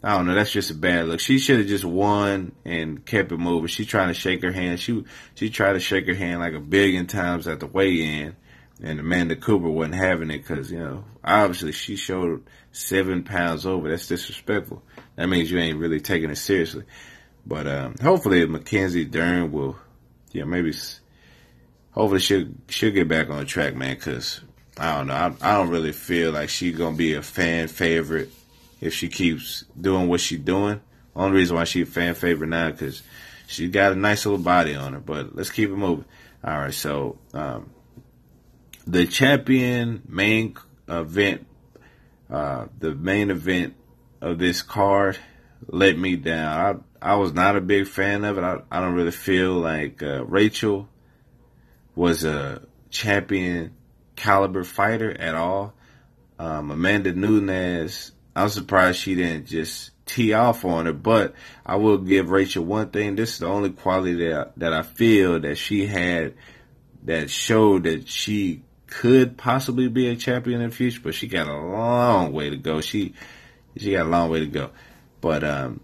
I 0.04 0.18
don't 0.18 0.26
know. 0.26 0.34
That's 0.34 0.52
just 0.52 0.72
a 0.72 0.76
bad 0.76 1.08
look. 1.08 1.20
She 1.20 1.38
should 1.38 1.60
have 1.60 1.68
just 1.68 1.86
won 1.86 2.54
and 2.66 3.06
kept 3.06 3.32
it 3.32 3.38
moving. 3.38 3.68
She 3.68 3.86
trying 3.86 4.08
to 4.08 4.16
shake 4.16 4.42
her 4.42 4.52
hand. 4.52 4.80
She 4.80 5.04
she 5.36 5.50
tried 5.50 5.74
to 5.74 5.80
shake 5.80 6.08
her 6.08 6.16
hand 6.16 6.40
like 6.40 6.54
a 6.54 6.60
billion 6.60 7.06
times 7.06 7.48
at 7.48 7.60
the 7.60 7.68
weigh-in, 7.68 8.36
and 8.82 9.00
Amanda 9.00 9.36
Cooper 9.36 9.70
wasn't 9.70 9.96
having 9.96 10.32
it 10.32 10.40
because 10.40 10.72
you 10.72 10.80
know 10.80 11.06
obviously 11.24 11.72
she 11.72 11.96
showed 11.98 12.44
seven 12.72 13.24
pounds 13.24 13.68
over. 13.68 13.90
That's 13.90 14.08
disrespectful. 14.08 14.82
That 15.18 15.28
means 15.28 15.52
you 15.52 15.60
ain't 15.60 15.78
really 15.78 16.00
taking 16.00 16.32
it 16.32 16.38
seriously. 16.38 16.86
But 17.46 17.68
um, 17.68 17.96
hopefully 18.02 18.46
Mackenzie 18.48 19.06
Dern 19.06 19.52
will, 19.52 19.78
yeah, 20.32 20.46
maybe. 20.46 20.74
Hopefully 21.92 22.22
she'll 22.22 22.48
she'll 22.70 22.92
get 22.92 23.08
back 23.08 23.30
on 23.30 23.38
the 23.38 23.46
track, 23.46 23.76
man. 23.76 23.96
Because 23.96 24.42
I 24.80 24.98
don't 24.98 25.08
know. 25.08 25.14
I, 25.14 25.34
I 25.42 25.58
don't 25.58 25.70
really 25.70 25.92
feel 25.92 26.32
like 26.32 26.50
she's 26.50 26.76
gonna 26.76 26.98
be 26.98 27.14
a 27.14 27.22
fan 27.22 27.68
favorite 27.68 28.32
if 28.82 28.94
she 28.94 29.08
keeps 29.08 29.64
doing 29.80 30.10
what 30.10 30.20
she's 30.20 30.40
doing. 30.40 30.82
Only 31.16 31.38
reason 31.38 31.56
why 31.56 31.64
she's 31.66 31.88
a 31.88 31.92
fan 31.92 32.16
favorite 32.16 32.48
now 32.48 32.72
because 32.72 33.02
she 33.48 33.70
got 33.70 33.92
a 33.92 33.96
nice 33.96 34.26
little 34.26 34.44
body 34.44 34.76
on 34.76 34.94
her. 34.94 35.00
But 35.00 35.36
let's 35.36 35.52
keep 35.52 35.70
it 35.70 35.76
moving. 35.76 36.06
All 36.44 36.58
right, 36.58 36.74
so 36.74 37.20
um, 37.34 37.70
the 38.88 39.06
champion 39.06 40.02
main 40.08 40.58
event, 40.88 41.46
uh, 42.30 42.66
the 42.80 42.96
main 42.96 43.30
event 43.30 43.76
of 44.20 44.40
this 44.40 44.62
card 44.62 45.18
let 45.68 45.98
me 45.98 46.16
down. 46.16 46.84
I 47.02 47.14
I 47.14 47.16
was 47.16 47.34
not 47.34 47.56
a 47.56 47.62
big 47.62 47.88
fan 47.88 48.24
of 48.24 48.38
it. 48.38 48.44
I, 48.44 48.60
I 48.72 48.80
don't 48.80 48.94
really 48.94 49.12
feel 49.12 49.54
like 49.54 50.02
uh, 50.04 50.24
Rachel 50.26 50.88
was 51.96 52.24
a 52.24 52.62
champion 52.90 53.76
caliber 54.16 54.64
fighter 54.64 55.12
at 55.12 55.36
all. 55.36 55.74
Um, 56.38 56.72
Amanda 56.72 57.14
Nunes 57.14 58.12
I'm 58.36 58.50
surprised 58.50 59.00
she 59.00 59.16
didn't 59.16 59.48
just 59.48 59.92
tee 60.06 60.34
off 60.34 60.66
on 60.66 60.86
her. 60.86 60.94
But 60.94 61.36
I 61.66 61.76
will 61.76 61.98
give 61.98 62.30
Rachel 62.30 62.64
one 62.66 62.90
thing. 62.90 63.16
This 63.16 63.34
is 63.34 63.40
the 63.40 63.48
only 63.48 63.72
quality 63.72 64.28
that 64.28 64.54
that 64.58 64.74
I 64.74 64.84
feel 64.84 65.40
that 65.42 65.58
she 65.58 65.86
had 65.86 66.36
that 67.04 67.30
showed 67.30 67.84
that 67.84 68.08
she 68.08 68.62
could 68.88 69.38
possibly 69.38 69.88
be 69.88 70.08
a 70.08 70.16
champion 70.16 70.62
in 70.62 70.70
the 70.70 70.76
future. 70.76 71.02
But 71.04 71.16
she 71.16 71.28
got 71.28 71.48
a 71.48 71.58
long 71.58 72.34
way 72.34 72.50
to 72.50 72.58
go. 72.58 72.82
She 72.82 73.14
she 73.78 73.92
got 73.92 74.06
a 74.06 74.10
long 74.10 74.30
way 74.30 74.40
to 74.40 74.48
go. 74.48 74.72
But 75.20 75.44
um, 75.44 75.82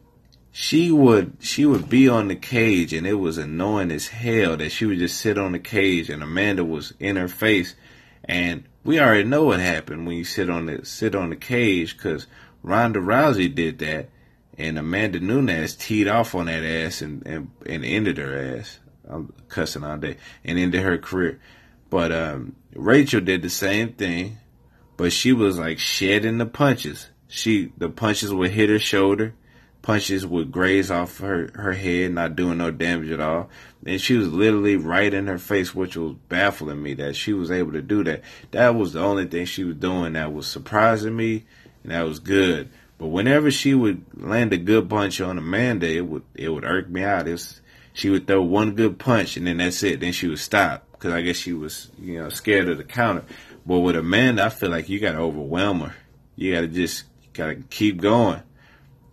she 0.51 0.91
would 0.91 1.37
she 1.39 1.65
would 1.65 1.89
be 1.89 2.09
on 2.09 2.29
the 2.29 2.35
cage, 2.35 2.93
and 2.93 3.05
it 3.05 3.13
was 3.13 3.37
annoying 3.37 3.91
as 3.91 4.07
hell 4.07 4.57
that 4.57 4.71
she 4.71 4.85
would 4.85 4.99
just 4.99 5.19
sit 5.19 5.37
on 5.37 5.51
the 5.51 5.59
cage, 5.59 6.09
and 6.09 6.23
Amanda 6.23 6.63
was 6.63 6.93
in 6.99 7.15
her 7.15 7.27
face, 7.27 7.75
and 8.23 8.63
we 8.87 9.01
already 9.01 9.25
know 9.25 9.43
what 9.43 9.59
happened 9.59 10.07
when 10.07 10.15
you 10.15 10.23
sit 10.23 10.49
on 10.49 10.65
the 10.65 10.85
sit 10.85 11.13
on 11.13 11.29
the 11.29 11.35
cage 11.35 11.97
because 11.97 12.25
Ronda 12.63 12.99
Rousey 12.99 13.53
did 13.53 13.79
that, 13.79 14.09
and 14.57 14.79
Amanda 14.79 15.19
Nunes 15.19 15.75
teed 15.75 16.07
off 16.07 16.33
on 16.33 16.45
that 16.45 16.63
ass 16.63 17.01
and 17.01 17.21
and, 17.27 17.51
and 17.65 17.83
ended 17.83 18.17
her 18.17 18.57
ass. 18.57 18.79
I'm 19.07 19.33
cussing 19.49 19.83
all 19.83 19.97
day 19.97 20.15
and 20.43 20.57
ended 20.57 20.81
her 20.81 20.97
career. 20.97 21.39
But 21.89 22.13
um, 22.13 22.55
Rachel 22.73 23.19
did 23.19 23.41
the 23.41 23.49
same 23.49 23.93
thing, 23.93 24.37
but 24.95 25.11
she 25.11 25.33
was 25.33 25.59
like 25.59 25.79
shedding 25.79 26.37
the 26.37 26.45
punches. 26.45 27.09
She 27.27 27.73
the 27.77 27.89
punches 27.89 28.33
would 28.33 28.51
hit 28.51 28.69
her 28.69 28.79
shoulder 28.79 29.35
punches 29.87 30.27
would 30.27 30.51
graze 30.51 30.91
off 30.91 31.19
her, 31.19 31.49
her 31.55 31.71
head, 31.71 32.11
not 32.11 32.35
doing 32.35 32.57
no 32.57 32.69
damage 32.69 33.09
at 33.09 33.21
all. 33.21 33.49
And 33.85 34.01
she 34.01 34.17
was 34.17 34.27
literally 34.27 34.75
right 34.75 35.13
in 35.13 35.27
her 35.27 35.37
face, 35.37 35.73
which 35.73 35.95
was 35.95 36.17
baffling 36.27 36.83
me 36.83 36.93
that 36.95 37.15
she 37.15 37.31
was 37.31 37.49
able 37.49 37.71
to 37.71 37.81
do 37.81 38.03
that. 38.03 38.21
That 38.51 38.75
was 38.75 38.91
the 38.91 38.99
only 38.99 39.27
thing 39.27 39.45
she 39.45 39.63
was 39.63 39.77
doing 39.77 40.11
that 40.11 40.33
was 40.33 40.45
surprising 40.45 41.15
me, 41.15 41.45
and 41.83 41.93
that 41.93 42.05
was 42.05 42.19
good. 42.19 42.69
But 42.97 43.07
whenever 43.07 43.49
she 43.49 43.73
would 43.73 44.03
land 44.13 44.51
a 44.51 44.57
good 44.57 44.89
punch 44.89 45.21
on 45.21 45.37
Amanda, 45.37 45.87
it 45.87 46.05
would 46.05 46.23
it 46.35 46.49
would 46.49 46.65
irk 46.65 46.89
me 46.89 47.03
out. 47.05 47.29
It's, 47.29 47.61
she 47.93 48.09
would 48.09 48.27
throw 48.27 48.41
one 48.41 48.75
good 48.75 48.99
punch 48.99 49.37
and 49.37 49.47
then 49.47 49.55
that's 49.55 49.81
it. 49.83 50.01
Then 50.01 50.11
she 50.11 50.27
would 50.27 50.39
stop 50.39 50.85
because 50.91 51.13
I 51.13 51.21
guess 51.21 51.37
she 51.37 51.53
was 51.53 51.91
you 51.97 52.19
know 52.19 52.27
scared 52.27 52.67
of 52.67 52.77
the 52.77 52.83
counter. 52.83 53.23
But 53.65 53.79
with 53.79 53.95
Amanda, 53.95 54.43
I 54.43 54.49
feel 54.49 54.69
like 54.69 54.89
you 54.89 54.99
got 54.99 55.13
to 55.13 55.19
overwhelm 55.19 55.79
her. 55.79 55.95
You 56.35 56.55
got 56.55 56.61
to 56.61 56.67
just 56.67 57.05
got 57.31 57.47
to 57.47 57.55
keep 57.69 58.01
going. 58.01 58.41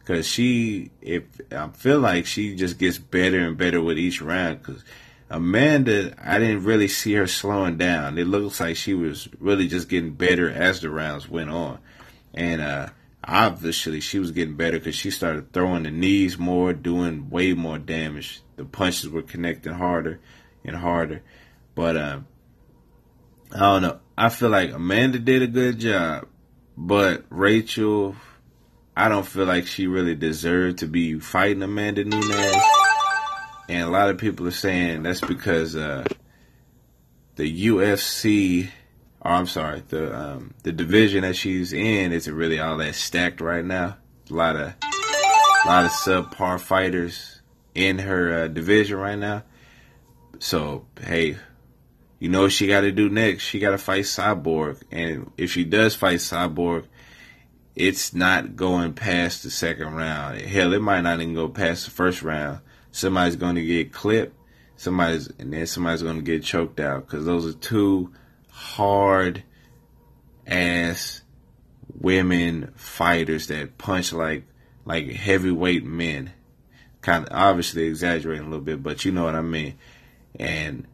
Cause 0.05 0.27
she, 0.27 0.91
if 1.01 1.25
I 1.51 1.69
feel 1.69 1.99
like 1.99 2.27
she 2.27 2.55
just 2.57 2.79
gets 2.79 2.99
better 2.99 3.39
and 3.39 3.57
better 3.57 3.81
with 3.81 3.99
each 3.99 4.21
round. 4.21 4.63
Cause 4.63 4.85
Amanda, 5.31 6.15
I 6.23 6.39
didn't 6.39 6.65
really 6.65 6.89
see 6.89 7.15
her 7.15 7.27
slowing 7.27 7.79
down. 7.79 8.19
It 8.19 8.27
looks 8.27 8.61
like 8.61 8.77
she 8.77 8.93
was 8.93 9.29
really 9.41 9.67
just 9.67 9.89
getting 9.89 10.13
better 10.13 10.51
as 10.51 10.81
the 10.81 10.91
rounds 10.91 11.29
went 11.29 11.51
on. 11.51 11.79
And, 12.35 12.61
uh, 12.61 12.89
obviously 13.27 14.01
she 14.01 14.19
was 14.19 14.33
getting 14.33 14.57
better 14.57 14.79
because 14.79 14.95
she 14.95 15.11
started 15.11 15.53
throwing 15.53 15.85
the 15.85 15.91
knees 15.91 16.37
more, 16.37 16.75
doing 16.75 17.31
way 17.31 17.55
more 17.55 17.79
damage. 17.79 18.43
The 18.57 18.67
punches 18.67 19.09
were 19.09 19.23
connecting 19.23 19.73
harder 19.73 20.21
and 20.65 20.77
harder. 20.77 21.23
But, 21.75 21.97
um, 21.97 22.27
I 23.55 23.59
don't 23.61 23.83
know. 23.83 24.01
I 24.19 24.29
feel 24.29 24.51
like 24.51 24.73
Amanda 24.73 25.19
did 25.19 25.43
a 25.43 25.47
good 25.47 25.79
job, 25.79 26.27
but 26.77 27.25
Rachel, 27.31 28.17
I 28.97 29.09
don't 29.09 29.27
feel 29.27 29.47
like 29.47 29.67
she 29.67 29.87
really 29.89 30.15
deserved 30.15 30.79
to 30.79 30.87
be 30.87 31.19
fighting 31.19 31.63
Amanda 31.63 32.05
Nunes. 32.05 32.57
And 33.69 33.83
a 33.83 33.91
lot 33.91 34.11
of 34.11 34.19
people 34.19 34.47
are 34.47 34.53
saying 34.53 35.03
that's 35.03 35.21
because 35.21 35.75
uh, 35.75 36.05
the 37.35 37.67
UFC, 37.67 38.69
or 39.21 39.33
I'm 39.33 39.47
sorry, 39.47 39.83
the 39.89 40.17
um, 40.17 40.55
the 40.63 40.71
division 40.71 41.23
that 41.23 41.35
she's 41.35 41.73
in 41.73 42.13
isn't 42.13 42.35
really 42.35 42.61
all 42.61 42.77
that 42.77 42.95
stacked 42.95 43.41
right 43.41 43.65
now. 43.65 43.97
A 44.31 44.35
lot 44.35 44.57
of 44.57 44.75
a 45.65 45.67
lot 45.67 45.85
of 45.87 45.91
subpar 45.91 46.61
fighters 46.61 47.41
in 47.75 47.99
her 47.99 48.45
uh, 48.45 48.49
division 48.49 48.99
right 48.99 49.19
now. 49.19 49.43
So 50.39 50.87
hey, 51.01 51.39
you 52.21 52.29
know 52.29 52.43
what 52.43 52.53
she 52.53 52.69
got 52.69 52.83
to 52.83 52.93
do 52.93 53.09
next? 53.09 53.43
She 53.43 53.59
got 53.59 53.71
to 53.71 53.79
fight 53.79 54.05
Cyborg, 54.05 54.83
and 54.93 55.33
if 55.37 55.51
she 55.51 55.65
does 55.65 55.97
fight 55.97 56.19
Cyborg, 56.19 56.87
it's 57.77 58.15
not 58.15 58.57
going 58.57 58.93
past 58.93 59.43
the 59.43 59.51
second 59.51 59.95
round. 59.95 60.41
Hell, 60.41 60.73
it 60.73 60.83
might 60.83 61.01
not 61.01 61.21
even 61.21 61.35
go 61.35 61.49
past 61.49 61.85
the 61.85 61.91
first 61.91 62.23
round. 62.23 62.61
Somebody's 62.93 63.37
going 63.37 63.57
to 63.57 63.65
get 63.65 63.93
clipped. 63.93 64.37
Somebody's 64.77 65.29
and 65.39 65.53
then 65.53 65.67
somebody's 65.67 66.03
going 66.03 66.17
to 66.17 66.23
get 66.23 66.43
choked 66.43 66.81
out 66.81 67.07
because 67.07 67.25
those 67.25 67.47
are 67.47 67.59
two 67.59 68.13
hard 68.51 69.43
ass 70.47 71.23
women 71.93 72.73
fighters 72.77 73.49
that 73.49 73.79
punch 73.79 74.13
like 74.13 74.45
like 74.85 75.11
heavyweight 75.11 75.85
men. 75.85 76.33
Kind 77.01 77.27
of 77.27 77.33
obviously 77.33 77.85
exaggerating 77.85 78.47
a 78.47 78.49
little 78.49 78.65
bit, 78.65 78.83
but 78.83 79.05
you 79.05 79.13
know 79.13 79.25
what 79.25 79.35
I 79.35 79.43
mean. 79.43 79.75
And 80.39 80.87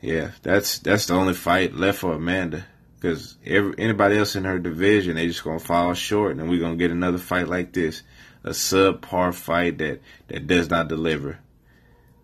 yeah, 0.00 0.32
that's 0.42 0.78
that's 0.78 1.06
the 1.06 1.14
only 1.14 1.34
fight 1.34 1.74
left 1.74 1.98
for 1.98 2.14
Amanda 2.14 2.66
because 3.04 3.36
anybody 3.44 4.16
else 4.16 4.34
in 4.34 4.44
her 4.44 4.58
division, 4.58 5.16
they 5.16 5.26
just 5.26 5.44
gonna 5.44 5.58
fall 5.58 5.92
short, 5.92 6.38
and 6.38 6.48
we're 6.48 6.58
gonna 6.58 6.76
get 6.76 6.90
another 6.90 7.18
fight 7.18 7.48
like 7.48 7.70
this, 7.74 8.02
a 8.44 8.50
subpar 8.50 9.34
fight 9.34 9.76
that 9.76 10.00
that 10.28 10.46
does 10.46 10.70
not 10.70 10.88
deliver. 10.88 11.38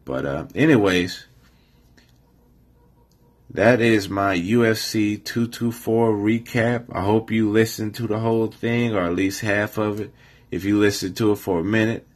But 0.06 0.24
uh, 0.24 0.46
anyways, 0.54 1.26
that 3.50 3.82
is 3.82 4.08
my 4.08 4.34
UFC 4.38 5.22
224 5.22 6.14
recap. 6.14 6.86
I 6.90 7.02
hope 7.02 7.30
you 7.30 7.50
listened 7.50 7.94
to 7.96 8.06
the 8.06 8.20
whole 8.20 8.46
thing, 8.46 8.94
or 8.94 9.02
at 9.02 9.14
least 9.14 9.42
half 9.42 9.76
of 9.76 10.00
it. 10.00 10.14
If 10.50 10.64
you 10.64 10.78
listened 10.78 11.14
to 11.18 11.32
it 11.32 11.36
for 11.36 11.60
a 11.60 11.64
minute, 11.64 12.06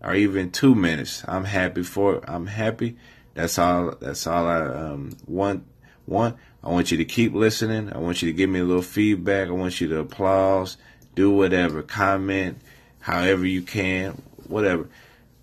or 0.00 0.16
even 0.16 0.50
two 0.50 0.74
minutes, 0.74 1.22
I'm 1.28 1.44
happy 1.44 1.84
for. 1.84 2.16
it. 2.16 2.24
I'm 2.26 2.48
happy. 2.48 2.96
That's 3.34 3.56
all. 3.56 3.94
That's 4.00 4.26
all 4.26 4.48
I 4.48 4.62
um, 4.62 5.16
want. 5.28 5.64
Want. 6.08 6.36
I 6.64 6.70
want 6.70 6.90
you 6.90 6.96
to 6.96 7.04
keep 7.04 7.34
listening. 7.34 7.92
I 7.92 7.98
want 7.98 8.22
you 8.22 8.32
to 8.32 8.36
give 8.36 8.48
me 8.48 8.60
a 8.60 8.64
little 8.64 8.82
feedback. 8.82 9.48
I 9.48 9.52
want 9.52 9.82
you 9.82 9.88
to 9.88 9.98
applause, 9.98 10.78
do 11.14 11.30
whatever, 11.30 11.82
comment, 11.82 12.58
however 13.00 13.44
you 13.44 13.60
can, 13.60 14.22
whatever. 14.48 14.88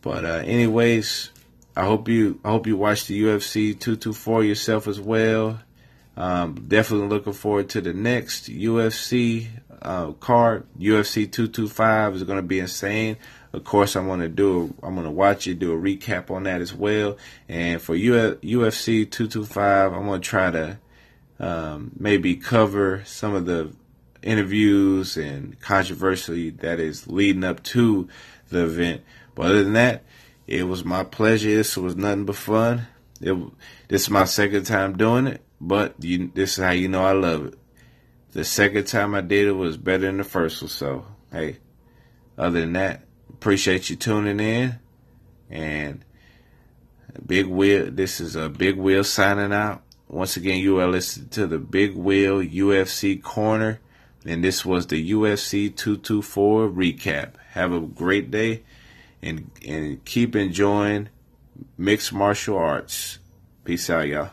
But 0.01 0.25
uh, 0.25 0.41
anyways, 0.43 1.29
I 1.75 1.85
hope 1.85 2.09
you 2.09 2.39
I 2.43 2.49
hope 2.49 2.65
you 2.65 2.75
watch 2.75 3.05
the 3.05 3.21
UFC 3.21 3.79
224 3.79 4.45
yourself 4.45 4.87
as 4.87 4.99
well. 4.99 5.59
Um, 6.17 6.65
definitely 6.67 7.07
looking 7.07 7.33
forward 7.33 7.69
to 7.69 7.81
the 7.81 7.93
next 7.93 8.49
UFC 8.49 9.47
uh, 9.81 10.13
card. 10.13 10.65
UFC 10.79 11.31
225 11.31 12.15
is 12.15 12.23
going 12.23 12.39
to 12.39 12.43
be 12.43 12.59
insane. 12.59 13.17
Of 13.53 13.63
course, 13.63 13.95
I'm 13.95 14.07
going 14.07 14.21
to 14.21 14.29
do. 14.29 14.73
I'm 14.81 14.95
going 14.95 15.05
to 15.05 15.11
watch 15.11 15.45
it, 15.45 15.59
do 15.59 15.73
a 15.73 15.77
recap 15.77 16.31
on 16.31 16.43
that 16.43 16.61
as 16.61 16.73
well. 16.73 17.17
And 17.47 17.79
for 17.79 17.95
UFC 17.95 19.09
225, 19.09 19.93
I'm 19.93 20.05
going 20.05 20.21
to 20.21 20.27
try 20.27 20.49
to 20.49 20.79
um, 21.41 21.91
maybe 21.97 22.35
cover 22.35 23.01
some 23.03 23.33
of 23.33 23.45
the 23.45 23.73
interviews 24.21 25.17
and 25.17 25.59
controversy 25.59 26.51
that 26.51 26.79
is 26.79 27.07
leading 27.07 27.43
up 27.43 27.63
to 27.63 28.07
the 28.49 28.65
event. 28.65 29.01
But 29.33 29.47
other 29.47 29.63
than 29.63 29.73
that, 29.73 30.03
it 30.45 30.67
was 30.67 30.85
my 30.85 31.03
pleasure. 31.03 31.49
This 31.49 31.75
was 31.75 31.95
nothing 31.95 32.25
but 32.25 32.35
fun. 32.35 32.87
It, 33.19 33.35
this 33.87 34.03
is 34.03 34.09
my 34.11 34.25
second 34.25 34.65
time 34.65 34.97
doing 34.97 35.25
it, 35.25 35.41
but 35.59 35.95
you, 35.99 36.31
this 36.33 36.57
is 36.57 36.63
how 36.63 36.71
you 36.71 36.87
know 36.87 37.03
I 37.03 37.13
love 37.13 37.47
it. 37.47 37.59
The 38.33 38.45
second 38.45 38.85
time 38.85 39.15
I 39.15 39.21
did 39.21 39.47
it 39.47 39.53
was 39.53 39.77
better 39.77 40.05
than 40.05 40.17
the 40.17 40.23
first 40.23 40.61
one. 40.61 40.69
So, 40.69 41.05
hey, 41.31 41.57
other 42.37 42.61
than 42.61 42.73
that, 42.73 43.01
appreciate 43.29 43.89
you 43.89 43.95
tuning 43.95 44.39
in. 44.39 44.79
And 45.49 46.05
Big 47.25 47.47
Wheel, 47.47 47.89
this 47.91 48.21
is 48.21 48.35
a 48.35 48.47
Big 48.47 48.77
Wheel 48.77 49.03
signing 49.03 49.51
out. 49.51 49.83
Once 50.11 50.35
again, 50.35 50.59
you 50.59 50.77
are 50.77 50.87
listening 50.87 51.29
to 51.29 51.47
the 51.47 51.57
Big 51.57 51.95
Wheel 51.95 52.39
UFC 52.41 53.23
Corner. 53.23 53.79
And 54.25 54.43
this 54.43 54.65
was 54.65 54.87
the 54.87 55.11
UFC 55.11 55.73
224 55.73 56.67
recap. 56.67 57.35
Have 57.51 57.71
a 57.71 57.79
great 57.79 58.29
day 58.29 58.63
and 59.21 59.49
and 59.65 60.03
keep 60.03 60.35
enjoying 60.35 61.07
mixed 61.77 62.11
martial 62.11 62.57
arts. 62.57 63.19
Peace 63.63 63.89
out, 63.89 64.09
y'all. 64.09 64.31